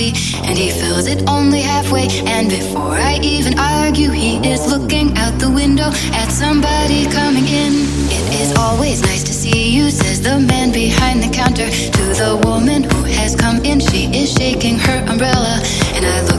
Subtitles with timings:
[0.00, 2.08] coffee, and he fills it only halfway.
[2.26, 7.72] And before I even argue, he is looking out the window at somebody coming in.
[8.08, 12.40] It is always nice to see you, says the man behind the counter to the
[12.44, 13.80] woman who has come in.
[13.80, 15.60] She is shaking her umbrella,
[15.94, 16.29] and I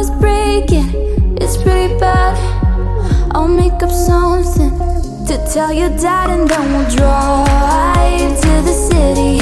[0.00, 2.36] heart is breaking, it's pretty bad.
[3.32, 4.70] I'll make up something
[5.26, 9.40] to tell your dad, and then we'll drive to the city.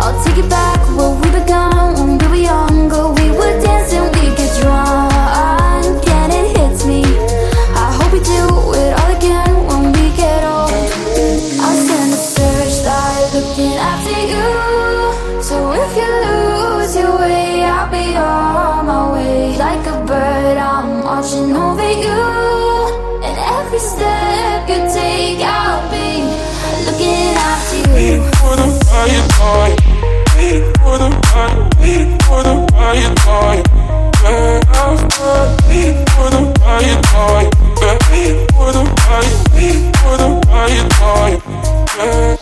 [0.00, 3.19] I'll take you back where we began when we were younger.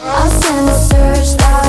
[0.00, 1.67] I'll send a searchlight.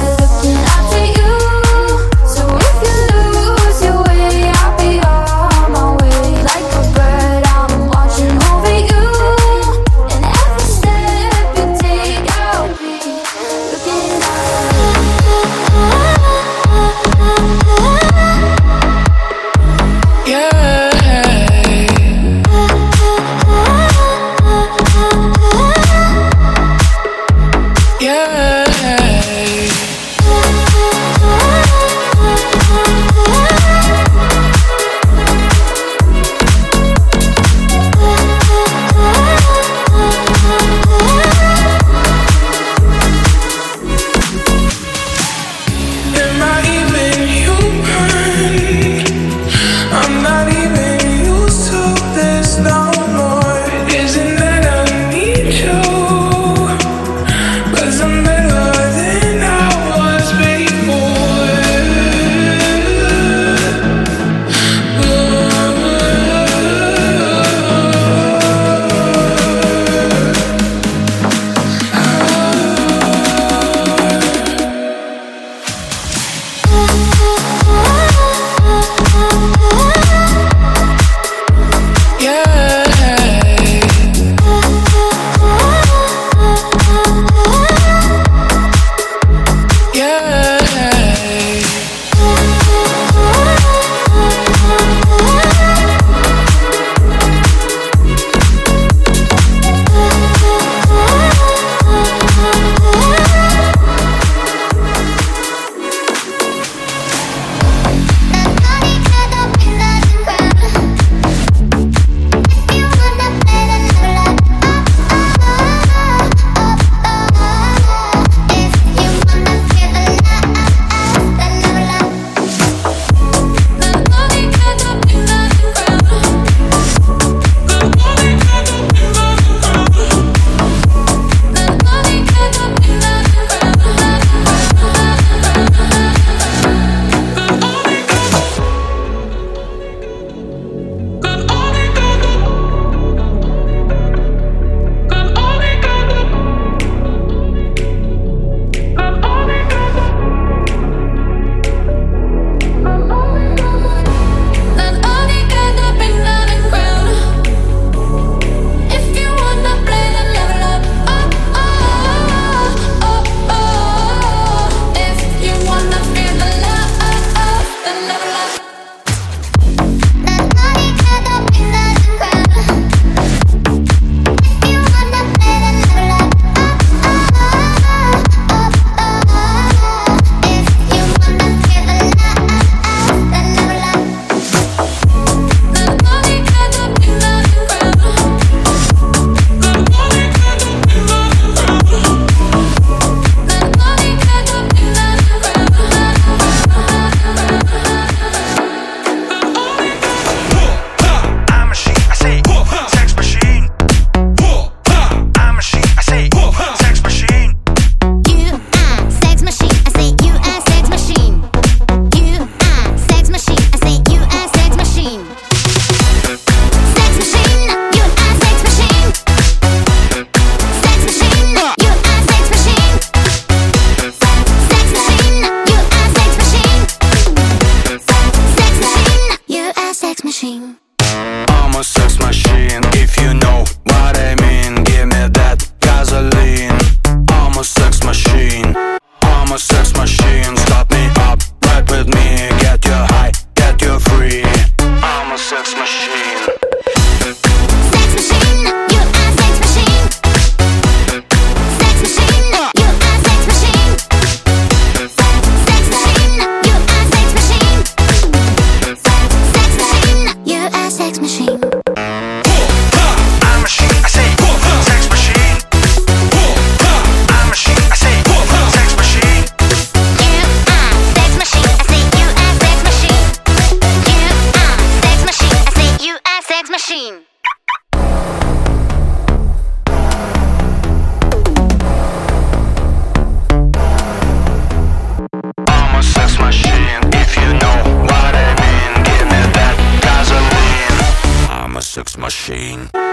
[292.00, 293.09] Sex machine.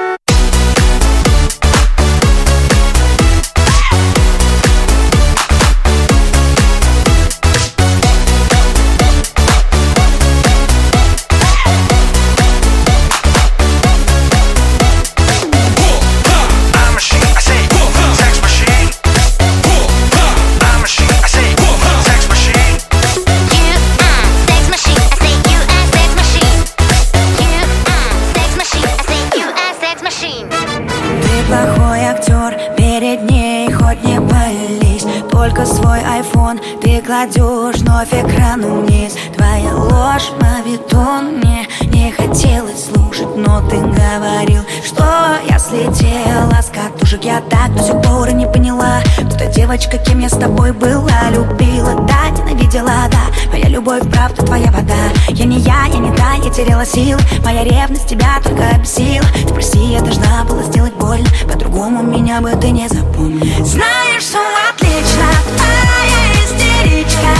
[43.76, 45.04] Ты говорил Что
[45.48, 47.24] я слетела с катушек.
[47.24, 50.72] Я так до сих пор и не поняла Кто та девочка, кем я с тобой
[50.72, 53.50] была Любила, да, ненавидела, да.
[53.50, 54.94] Моя любовь, правда, твоя вода.
[55.28, 59.92] Я не я, я не та, я теряла сил Моя ревность тебя только обесила Спроси,
[59.92, 61.28] я должна была сделать больно.
[61.50, 64.38] По-другому меня бы ты не запомнил Знаешь, все
[64.70, 65.24] отлично,
[65.60, 67.32] а истеричка.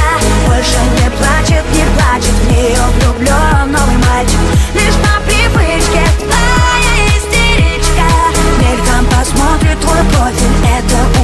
[0.47, 2.35] Больше не плачет, не плачет.
[2.35, 4.39] В нее влюблен новый мальчик.
[4.75, 4.95] Лишь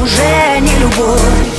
[0.02, 1.51] уже не любовь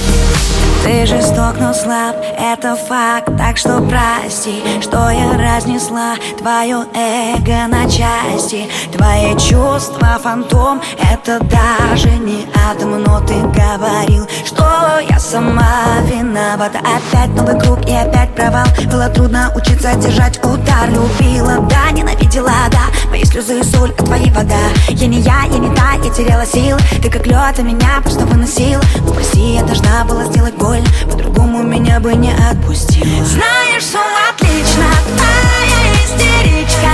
[0.84, 3.30] ты жесток, но слаб, это факт.
[3.38, 8.70] Так что прости, что я разнесла Твое эго на части.
[8.92, 14.66] Твои чувства фантом Это даже не атом Но ты говорил, что
[15.10, 18.66] я сама виновата Опять новый круг и опять провал.
[18.92, 20.90] Было трудно учиться держать удар.
[20.90, 23.10] Любила, да, ненавидела, да.
[23.10, 24.60] Мои слезы и соль, а твои вода.
[24.90, 26.78] Я не я, я не та, я теряла сил.
[27.02, 28.80] Ты как лед, а меня просто выносил.
[29.06, 34.00] Ну прости, я должна была сделать боль боль По-другому меня бы не отпустил Знаешь, все
[34.30, 36.94] отлично, твоя истеричка.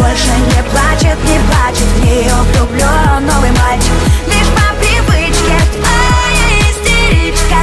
[0.00, 3.92] Больше не плачет, не плачет В нее влюблен новый мальчик.
[4.26, 7.60] Лишь по привычке твоя истеричка.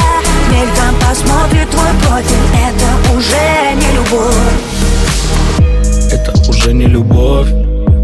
[0.52, 4.36] Мельком посмотрит твой профиль Это уже не любовь.
[6.12, 7.50] Это уже не любовь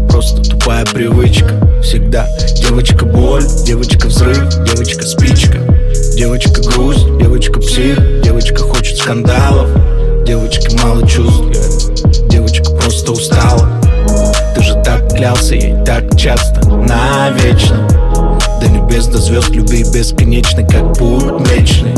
[0.08, 1.54] Просто тупая привычка.
[1.82, 5.79] Всегда девочка боль, девочка взрыв, девочка спичка
[6.20, 9.70] Девочка грусть, девочка псих Девочка хочет скандалов
[10.26, 11.44] Девочка мало чувств
[12.28, 13.66] Девочка просто устала.
[14.54, 17.88] Ты же так клялся ей так часто Навечно.
[18.60, 21.94] До небес, до звезд, люби бесконечный Как путь мечный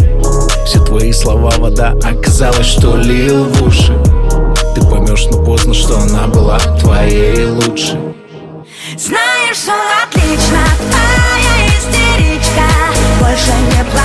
[0.67, 3.93] Все твои слова вода Оказалось, что лил в уши.
[4.77, 7.99] Ты поймешь, но поздно, что она была Твоей лучшей.
[8.97, 9.73] Знаешь, все
[10.07, 10.82] отлично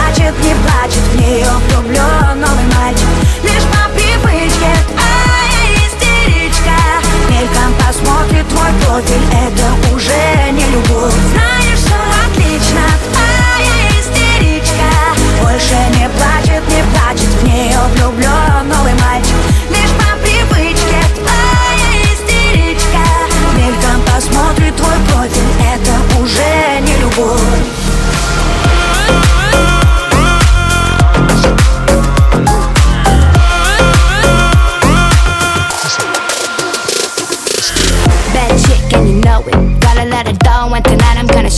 [0.08, 3.08] плачет, не плачет В нее влюблен новый мальчик.
[3.44, 4.97] Лишь по привычке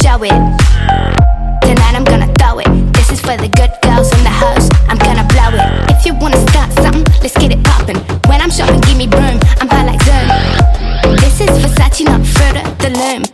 [0.09, 0.31] show it.
[1.61, 2.69] Tonight I'm gonna throw it.
[2.93, 4.69] This is for the good girls in the house.
[4.87, 5.91] I'm gonna blow it.
[5.91, 7.97] If you wanna start something, let's get it poppin'.
[8.29, 9.39] When I'm shopping, give me broom.
[9.59, 10.27] I'm high like Zoom.
[11.17, 13.28] This is Versace, not further the loom.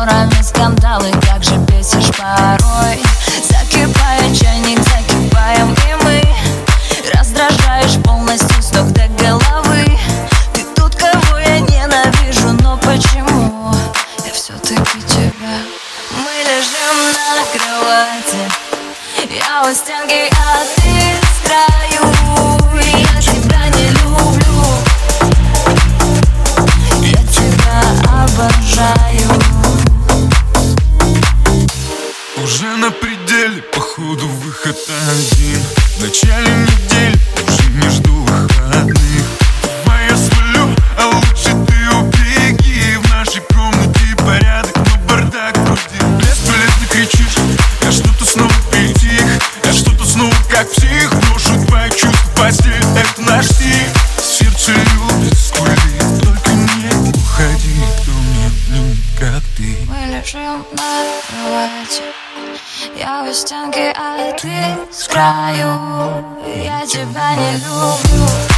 [0.00, 2.59] Ссорами, скандалы Как же бесишь пару.
[61.28, 62.02] кровати
[62.96, 64.52] Я в штанге, а ты
[64.92, 66.24] с краю
[66.64, 68.49] Я тебя не люблю